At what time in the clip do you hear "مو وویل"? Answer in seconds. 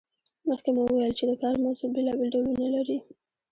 0.75-1.13